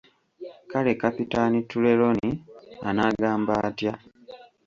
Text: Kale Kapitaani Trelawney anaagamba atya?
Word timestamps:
Kale 0.71 0.91
Kapitaani 1.01 1.59
Trelawney 1.69 2.31
anaagamba 2.89 3.53
atya? 3.67 3.93